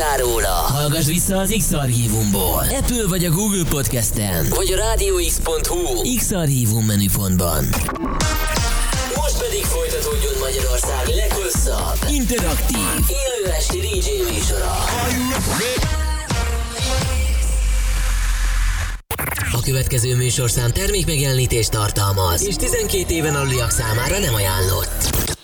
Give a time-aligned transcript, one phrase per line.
[0.00, 0.52] tudtál?
[0.52, 2.64] Hallgass vissza az X-Archívumból.
[2.78, 4.46] Apple vagy a Google Podcast-en.
[4.48, 7.64] Vagy a rádióx.hu X-Archívum menüpontban.
[9.14, 12.78] Most pedig folytatódjon Magyarország leghosszabb, interaktív,
[13.08, 14.74] élő esti DJ műsora.
[19.52, 25.39] A következő műsorszám termékmegjelenítést tartalmaz, és 12 éven aluliak számára nem ajánlott.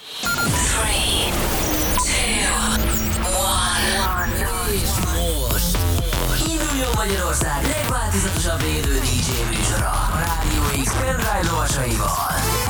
[7.37, 12.17] Magyarország legváltozatosabb élő DJ műsora a Rádió X pendrive lovasaival.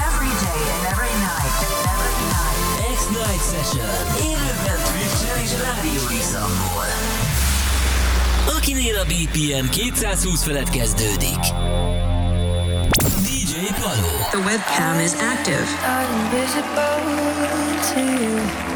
[0.08, 1.56] Every day and every night,
[1.94, 2.58] every night.
[2.96, 3.88] X-Night Session.
[4.30, 6.26] Élőben Twitch-en és Rádió x
[8.56, 11.42] Akinél a BPM 220 felett kezdődik.
[13.26, 14.14] DJ Paló.
[14.30, 15.66] The webcam is active.
[15.94, 16.96] I'm invisible
[17.92, 18.75] to you.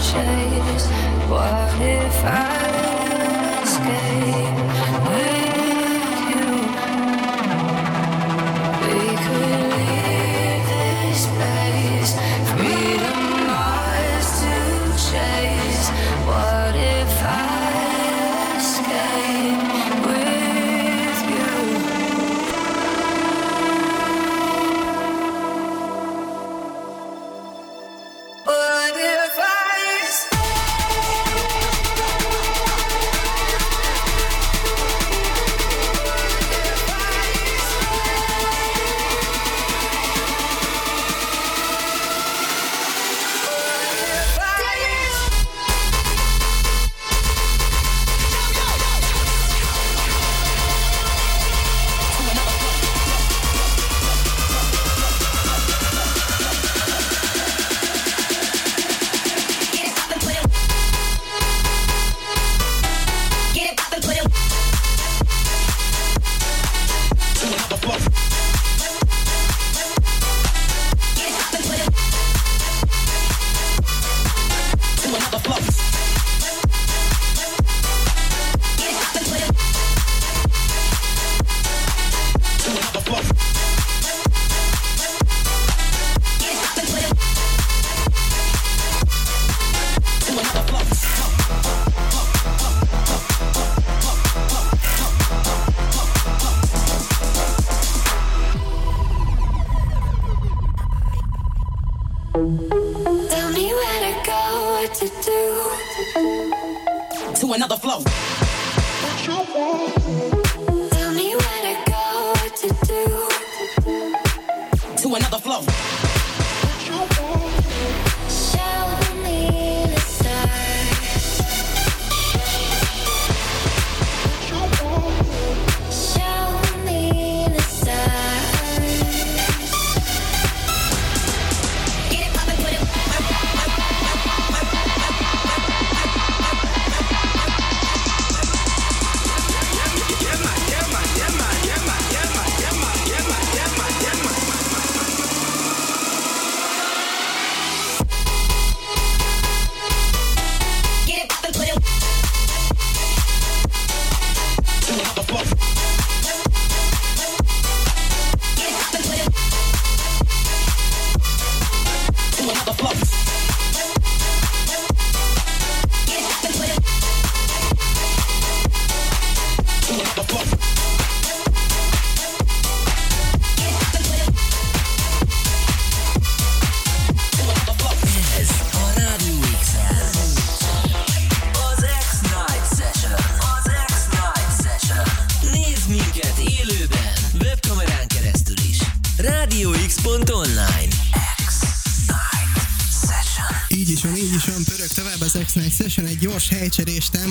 [0.00, 0.86] chase?
[1.28, 4.85] What if I escape?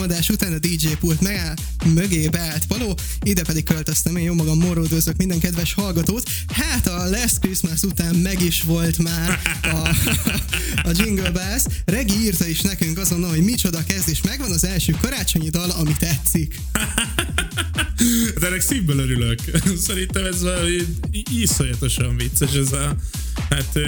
[0.05, 1.53] támadás után a DJ pult megáll,
[1.85, 6.29] mögé beállt Paló, ide pedig költöztem én, jó magam morródőzök minden kedves hallgatót.
[6.47, 9.89] Hát a Last Christmas után meg is volt már a,
[10.83, 11.63] a Jingle Bells.
[11.85, 16.59] Regi írta is nekünk azonnal, hogy micsoda kezdés, megvan az első karácsonyi dal, ami tetszik.
[18.39, 19.39] De ennek szívből örülök.
[19.87, 20.77] Szerintem ez valami
[21.31, 22.95] iszonyatosan vicces, ez a
[23.49, 23.79] hát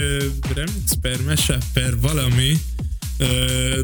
[0.54, 2.58] remix per mese per valami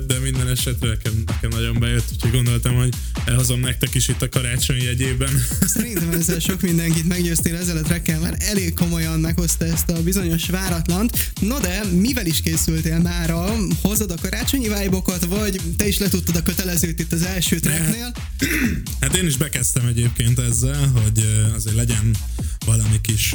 [0.06, 2.94] de minden esetre nekem, nekem nagyon bejött, úgyhogy gondoltam, hogy
[3.24, 5.44] elhozom nektek is itt a karácsony jegyében.
[5.60, 10.46] Szerintem ezzel sok mindenkit meggyőztél ezzel a trekkel, már elég komolyan meghozta ezt a bizonyos
[10.46, 11.32] váratlant.
[11.40, 13.56] No de mivel is készültél mára?
[13.82, 18.12] Hozod a karácsonyi vibe vagy te is letudtad a kötelezőt itt az első tracknél?
[19.00, 22.16] Hát én is bekezdtem egyébként ezzel, hogy azért legyen
[22.66, 23.32] valami kis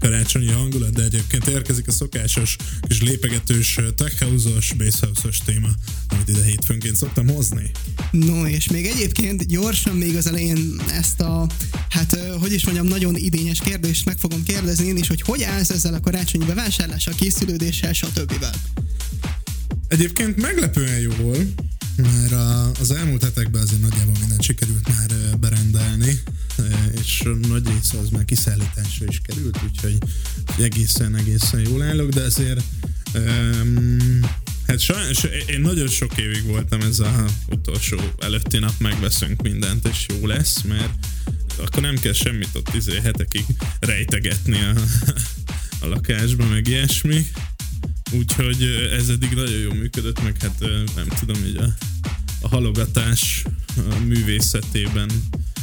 [0.00, 2.56] karácsonyi hangulat, de egyébként érkezik a szokásos
[2.88, 5.68] kis lépegetős tech house-os, bass house-os téma,
[6.08, 7.70] amit ide hétfőnként szoktam hozni.
[8.10, 11.46] No, és még egyébként gyorsan még az elején ezt a,
[11.88, 15.70] hát hogy is mondjam, nagyon idényes kérdést meg fogom kérdezni én is, hogy hogy állsz
[15.70, 18.44] ezzel a karácsonyi bevásárlással, készülődéssel, stb.
[19.88, 21.36] Egyébként meglepően jól,
[22.00, 26.22] mert a, az elmúlt hetekben azért nagyjából mindent sikerült már berendelni,
[27.00, 29.98] és nagy része az már kiszállításra is került, úgyhogy
[30.58, 32.62] egészen, egészen jól állok, de azért
[33.14, 34.20] um,
[34.70, 40.06] Hát sajnos én nagyon sok évig voltam ez a utolsó előtti nap megveszünk mindent, és
[40.08, 40.92] jó lesz, mert
[41.56, 43.44] akkor nem kell semmit ott izé hetekig
[43.80, 44.74] rejtegetni a,
[45.84, 47.26] a lakásba, meg ilyesmi.
[48.10, 48.62] Úgyhogy
[48.92, 50.60] ez eddig nagyon jól működött, meg hát
[50.94, 51.74] nem tudom, hogy a,
[52.40, 53.42] a halogatás
[53.76, 55.10] a művészetében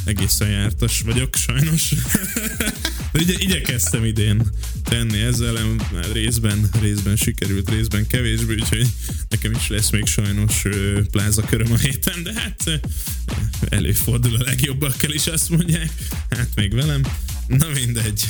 [0.04, 1.92] egészen jártas vagyok, sajnos.
[3.12, 4.50] De ugye igyekeztem idén
[4.84, 8.86] tenni ezzel, már részben, részben sikerült, részben kevésbé, úgyhogy
[9.28, 12.80] nekem is lesz még sajnos ö, plázaköröm a héten, de hát
[13.68, 15.92] előfordul a legjobbakkal is azt mondják,
[16.30, 17.02] hát még velem.
[17.46, 18.26] Na mindegy.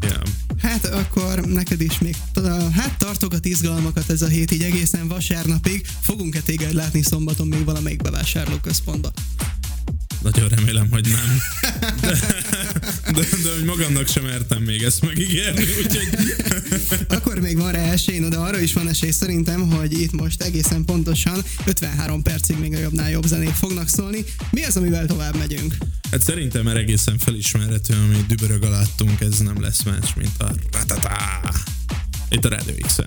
[0.00, 0.22] Ja.
[0.62, 2.16] Hát akkor neked is még
[2.72, 5.86] hát tartogat izgalmakat ez a hét így egészen vasárnapig.
[6.00, 9.12] Fogunk-e téged látni szombaton még valamelyik bevásárlóközpontban?
[10.22, 11.40] Nagyon remélem, hogy nem.
[12.00, 12.10] De,
[13.12, 16.08] de, de hogy magamnak sem mertem még ezt megígérni, úgyhogy
[17.08, 20.42] Akkor még van rá esély, no, de arra is van esély szerintem, hogy itt most
[20.42, 24.24] egészen pontosan 53 percig még a jobbnál jobb zenék fognak szólni.
[24.50, 25.74] Mi az, amivel tovább megyünk?
[26.10, 31.40] hát szerintem már egészen felismerhető, amit dübörög alattunk, ez nem lesz más, mint a ratatá.
[32.28, 33.06] Itt a Radio X-en.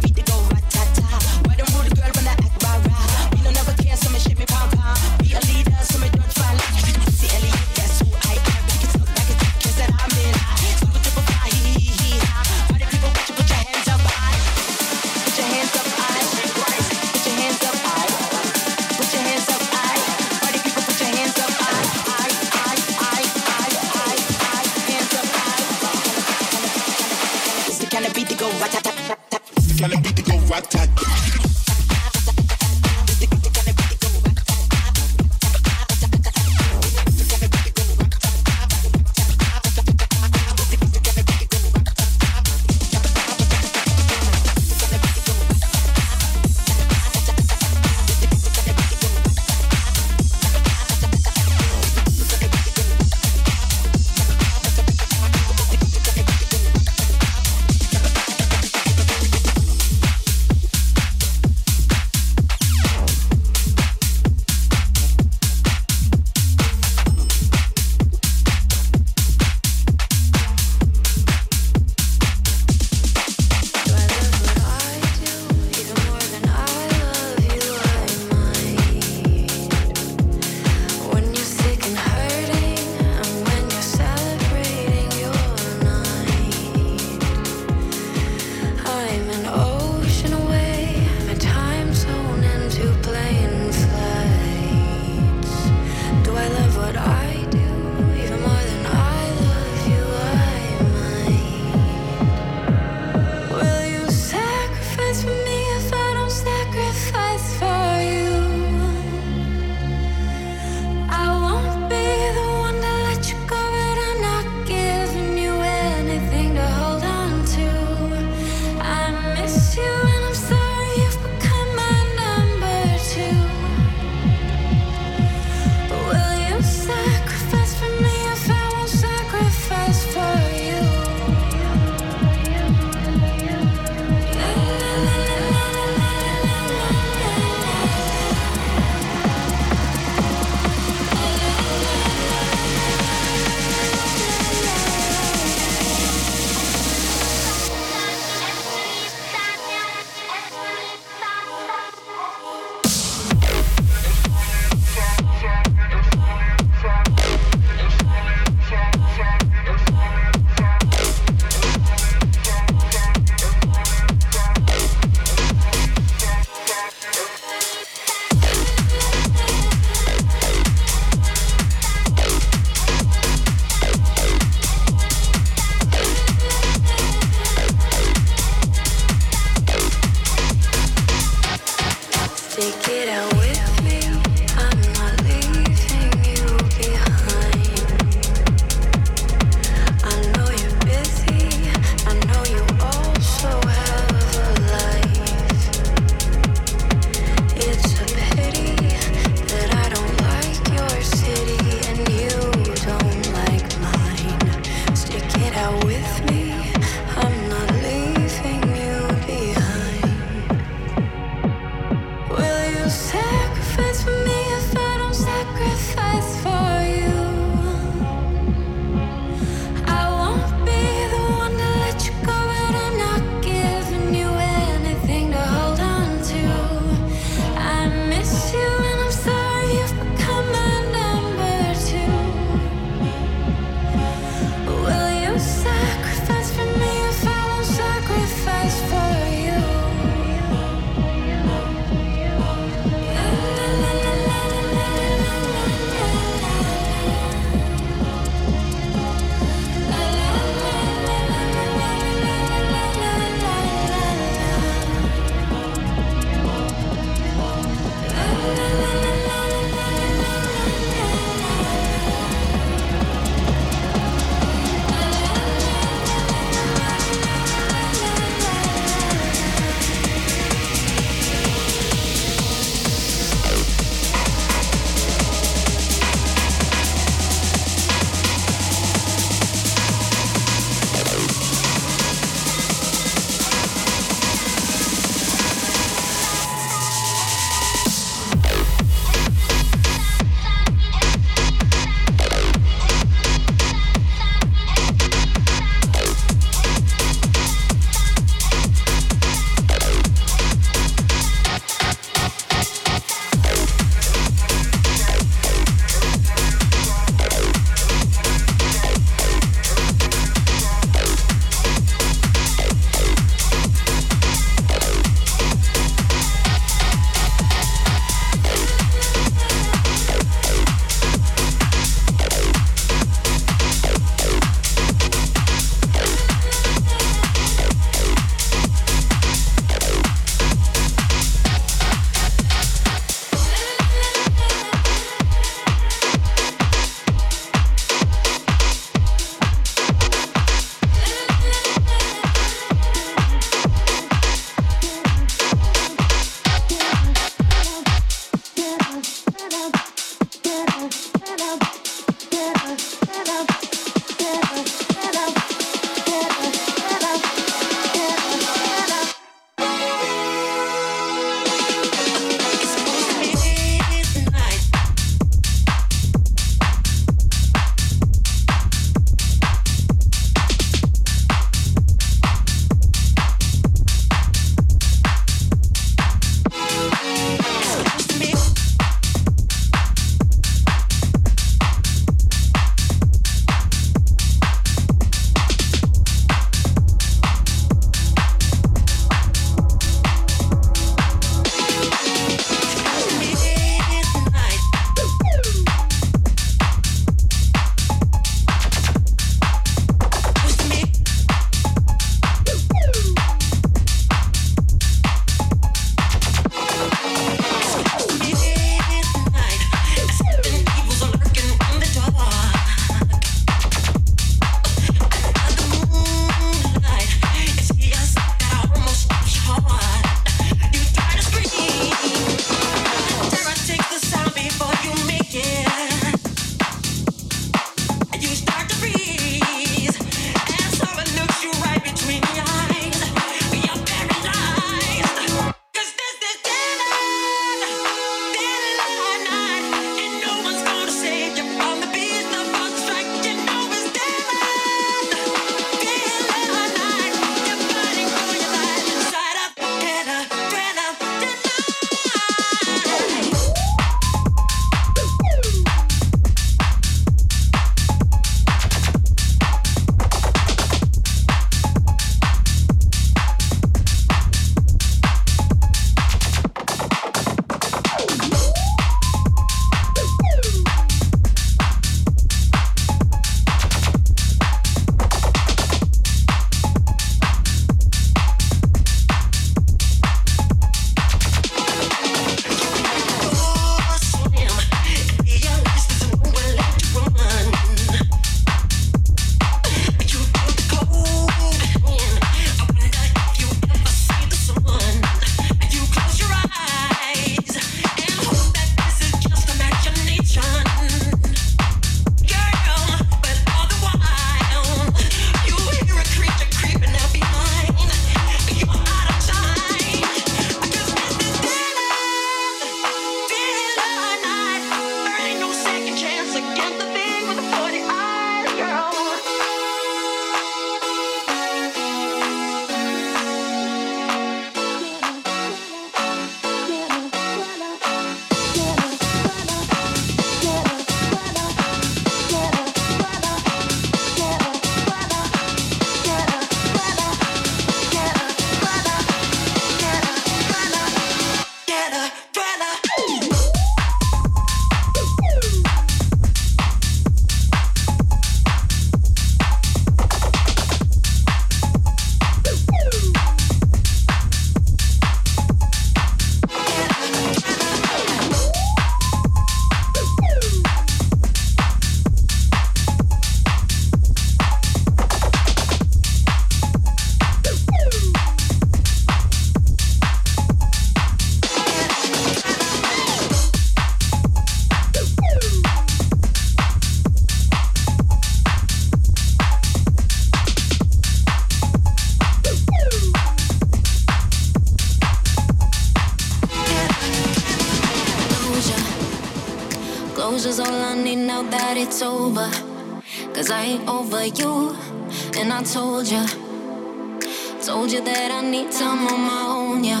[597.66, 600.00] Told you that I need time on my own, yeah.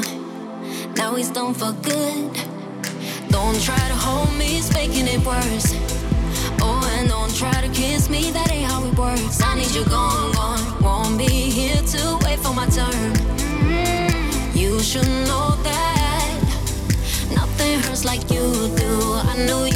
[0.94, 2.32] Now he's done for good.
[3.28, 5.74] Don't try to hold me, it's making it worse.
[6.62, 9.42] Oh, and don't try to kiss me, that ain't how it works.
[9.42, 10.80] I need you gone, gone.
[10.80, 13.12] Won't be here to wait for my turn.
[13.34, 14.56] Mm-hmm.
[14.56, 16.38] You should know that
[17.34, 18.92] nothing hurts like you do.
[19.32, 19.75] I know you.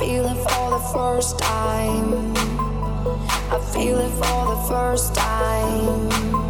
[0.00, 2.34] feel it for the first time.
[3.52, 6.49] I feel it for the first time.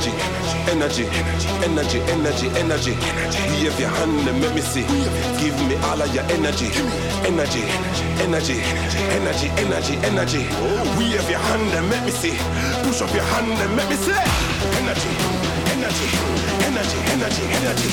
[0.00, 0.14] Energy,
[0.72, 2.94] energy, energy, energy, energy.
[3.52, 4.80] Wave your hand and make me see.
[5.36, 6.72] Give me all of your energy.
[7.28, 7.68] Energy,
[8.24, 8.64] energy,
[9.12, 10.42] energy, energy, energy.
[10.96, 12.32] Wave your hand and make me see.
[12.88, 14.16] Push up your hand and make me see.
[14.80, 15.12] Energy,
[15.68, 16.08] energy,
[16.64, 17.90] energy, energy, energy.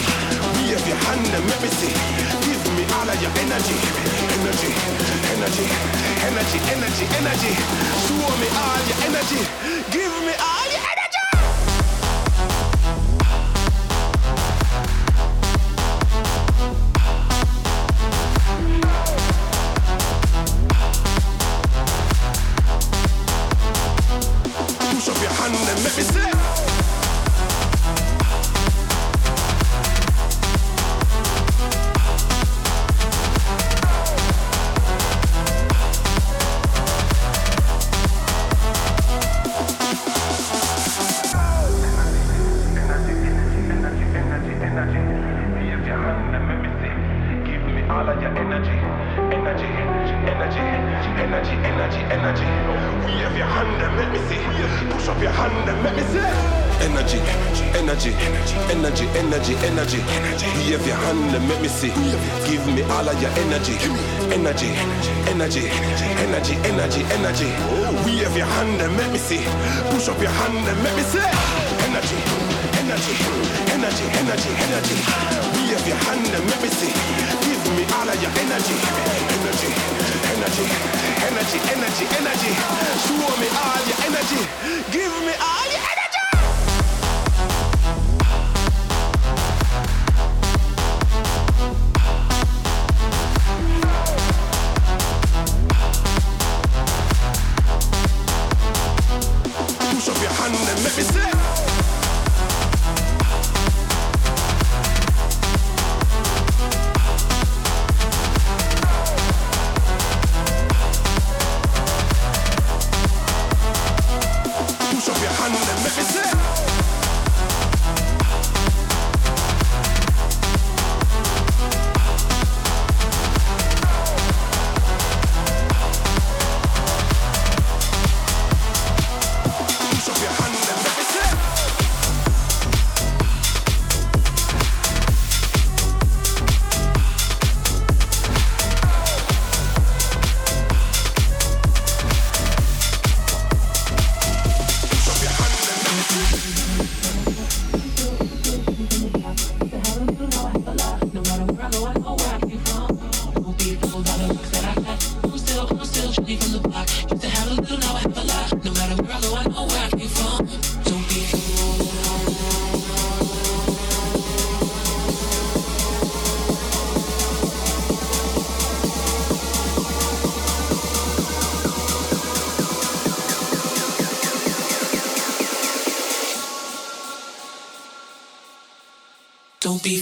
[0.63, 1.91] Wave your hand and make me see.
[2.47, 3.75] Give me all of your energy.
[4.31, 4.71] Energy,
[5.35, 5.67] energy,
[6.23, 7.51] energy, energy, energy.
[8.07, 9.43] Show me all your energy.
[9.91, 10.66] Give me all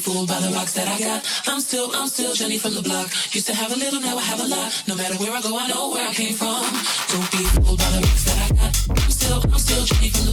[0.06, 1.26] fooled by the rocks that I got.
[1.48, 3.10] I'm still, I'm still Jenny from the block.
[3.34, 4.70] Used to have a little, now I have a lot.
[4.88, 6.62] No matter where I go, I know where I came from.
[7.10, 8.72] Don't be fooled by the rocks that I got.
[9.04, 10.25] I'm still, I'm still Jenny from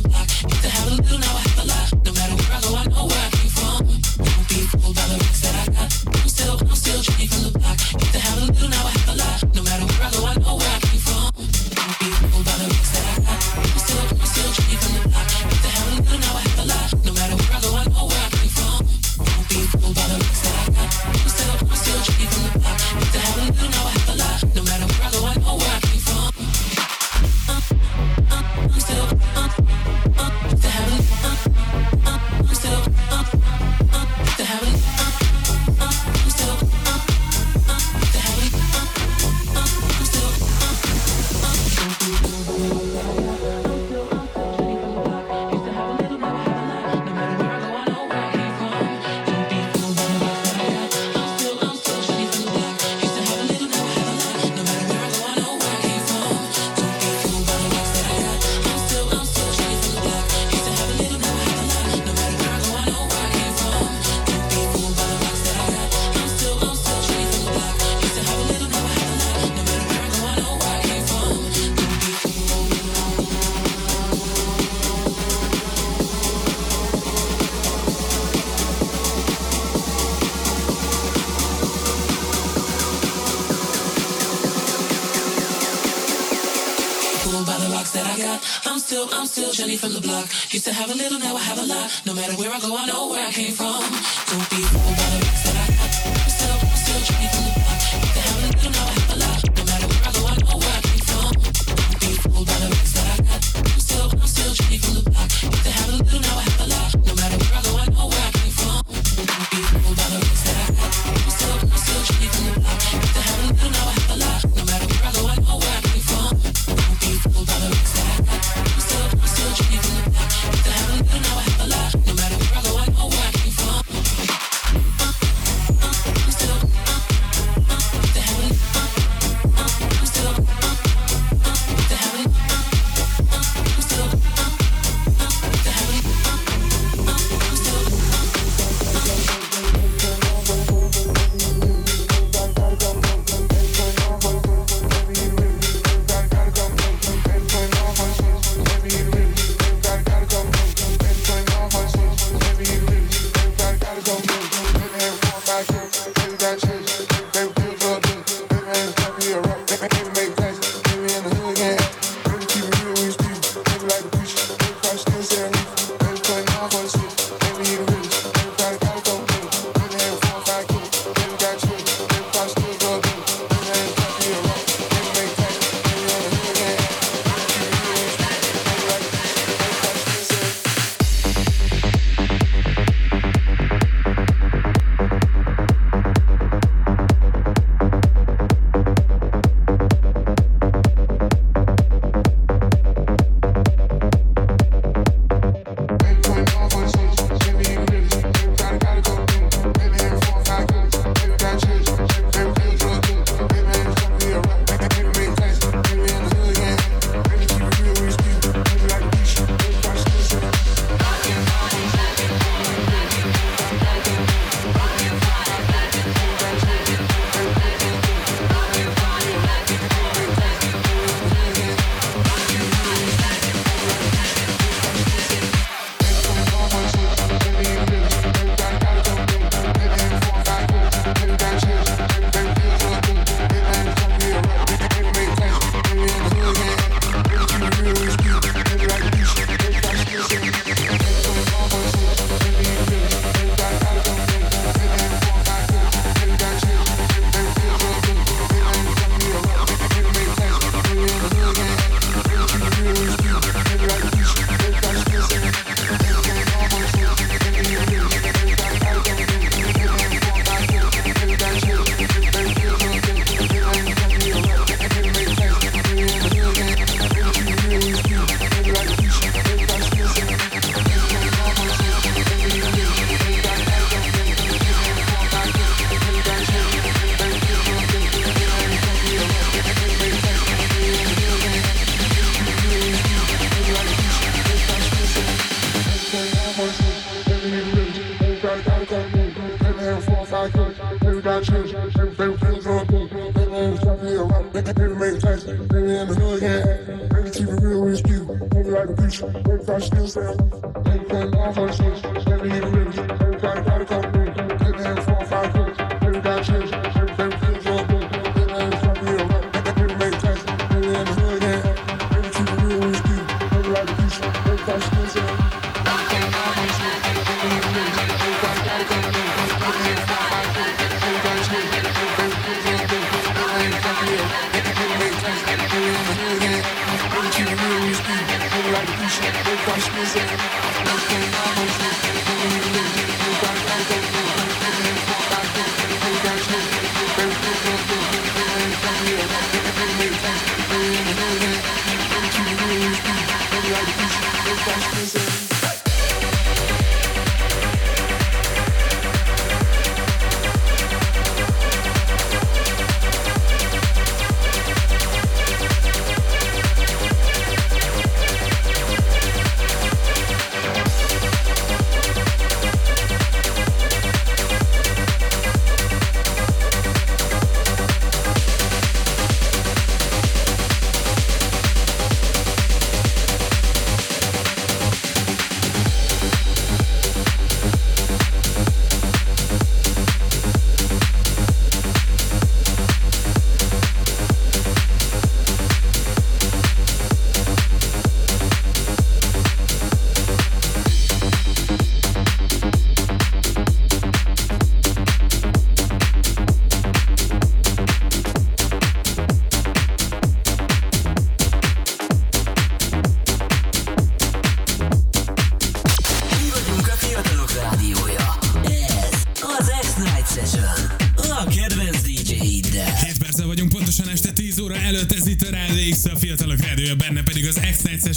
[90.52, 92.02] Used to have a little, now I have a lot.
[92.04, 93.91] No matter where I go, I know where I came from.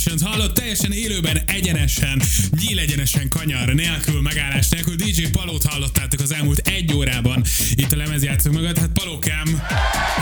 [0.05, 2.21] Sessions hallott teljesen élőben, egyenesen,
[2.61, 4.95] nyíl egyenesen, kanyar nélkül, megállás nélkül.
[4.95, 7.43] DJ Palót hallottátok az elmúlt egy órában
[7.73, 8.77] itt a lemezjátszók mögött.
[8.77, 9.47] Hát Palókám,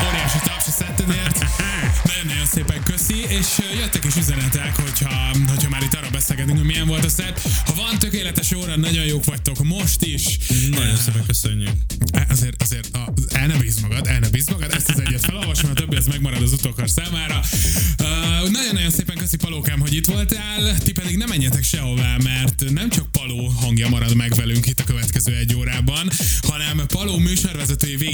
[0.08, 1.46] óriási taps a szettedért.
[2.10, 3.48] Nagyon-nagyon szépen köszi, és
[3.80, 7.42] jöttek is üzenetek, hogyha, hogyha már itt arra beszélgetünk, hogy milyen volt a szett.
[7.66, 10.38] Ha van tökéletes óra, nagyon jók vagytok most is.
[10.70, 11.72] Nagyon szépen köszönjük.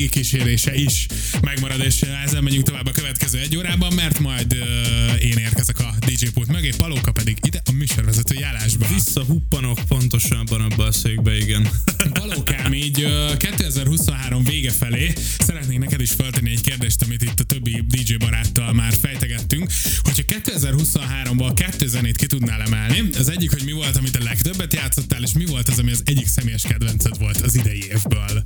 [0.10, 1.05] Végigkísérése is
[1.41, 5.93] megmarad, és ezzel megyünk tovább a következő egy órában, mert majd uh, én érkezek a
[5.99, 8.88] DJ pult mögé, Palóka pedig ide a műsorvezetői állásba.
[8.93, 11.70] Visszahuppanok pontosabban abba a székbe, igen.
[12.20, 17.43] Valókám, így ö, 2023 vége felé szeretnék neked is feltenni egy kérdést, amit itt a
[17.43, 23.64] többi DJ baráttal már fejtegettünk, hogyha 2023-ban kettő zenét ki tudnál emelni, az egyik, hogy
[23.66, 27.18] mi volt, amit a legtöbbet játszottál, és mi volt az, ami az egyik személyes kedvenced
[27.18, 28.45] volt az idei évből.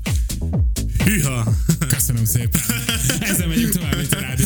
[1.06, 1.54] Hűha!
[1.88, 2.62] Köszönöm szépen.
[3.30, 4.46] Ezzel megyünk tovább itt a rádió.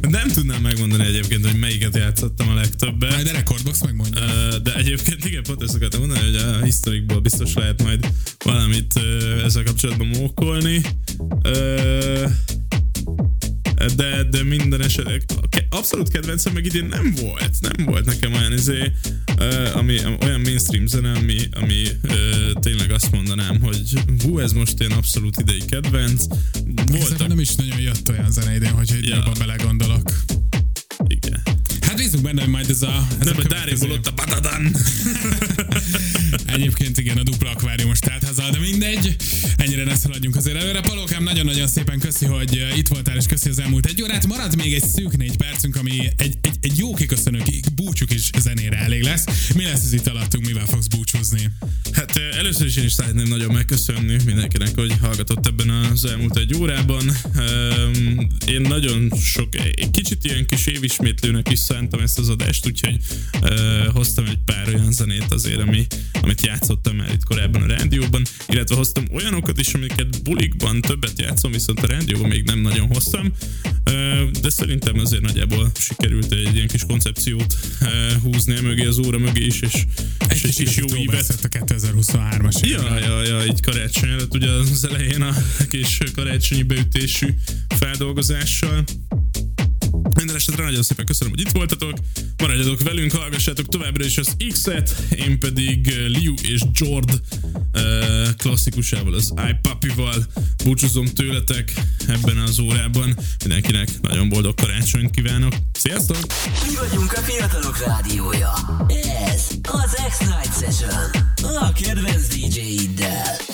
[0.00, 3.10] Nem tudnám megmondani egyébként, hogy melyiket játszottam a legtöbbet.
[3.10, 4.20] Majd a Recordbox megmondja.
[4.58, 8.08] De egyébként igen, pont ezt akartam mondani, hogy a historikból biztos lehet majd
[8.44, 9.00] valamit
[9.44, 10.80] ezzel kapcsolatban mókolni.
[13.96, 15.22] De, de minden esetben
[15.70, 17.50] abszolút kedvencem meg idén nem volt.
[17.60, 18.92] Nem volt nekem olyan izé,
[19.74, 21.82] ami, olyan mainstream zene, ami, ami
[22.60, 23.78] tényleg azt mondanám, hogy
[24.22, 26.24] hú, ez most ilyen abszolút idei kedvenc.
[26.64, 26.98] Voltak.
[26.98, 29.14] Voltak, nem is nagyon jött olyan zene idén, hogy egy Ja.
[29.14, 30.12] jobban belegondolok.
[31.06, 31.42] igen.
[31.80, 33.06] Hát bízunk benne, hogy majd ez a...
[33.20, 34.72] Ez Nem, a következő- Dáréból ott a batadan.
[36.54, 39.16] Egyébként igen, a dupla akváriumos tártházal, de mindegy.
[39.56, 40.80] Ennyire ne szaladjunk azért előre.
[40.80, 44.26] Palókám, nagyon-nagyon szépen köszi, hogy uh, itt voltál, és köszi az elmúlt egy órát.
[44.26, 48.30] Marad még egy szűk négy percünk, ami egy, egy, egy jó kiköszönő ki- búcsuk is
[48.38, 49.24] zenére elég lesz.
[49.54, 51.50] Mi lesz ez itt alattunk, mivel fogsz búcsúzni?
[51.92, 56.36] Hát ö, először is én is szeretném nagyon megköszönni mindenkinek, hogy hallgatott ebben az elmúlt
[56.36, 57.16] egy órában.
[57.36, 62.96] Öm, Én nagyon sok, egy kicsit ilyen kis évismétlőnek is szántam ezt az adást, úgyhogy
[63.42, 65.86] ö, hoztam egy pár olyan zenét azért, ami,
[66.22, 71.52] amit játszottam már itt korábban a rádióban, illetve hoztam olyanokat is, amiket bulikban többet játszom,
[71.52, 73.32] viszont a rádióban még nem nagyon hoztam,
[74.40, 77.56] de szerintem azért nagyjából sikerült egy ilyen kis koncepciót
[78.22, 79.84] húzni mögé az óra mögé is, és,
[80.28, 81.38] és egy kis jó ívet.
[81.42, 85.34] a 2023-as Ja, ja, ja, így karácsony előtt, ugye az elején a
[85.68, 87.26] kis karácsonyi beütésű
[87.68, 88.84] feldolgozással.
[90.14, 91.92] Minden esetre nagyon szépen köszönöm, hogy itt voltatok.
[92.36, 97.20] Maradjatok velünk, hallgassátok továbbra is az X-et, én pedig eh, Liu és Jord
[97.72, 97.82] eh,
[98.36, 100.26] klasszikusával, az iPuppy-val
[100.64, 101.72] búcsúzom tőletek
[102.06, 103.18] ebben az órában.
[103.38, 105.54] Mindenkinek nagyon boldog karácsonyt kívánok.
[105.72, 106.18] Sziasztok!
[106.68, 108.52] Mi vagyunk a fiatalok rádiója.
[109.28, 111.10] Ez az X-Night Session.
[111.60, 113.53] A kedvenc DJ-iddel.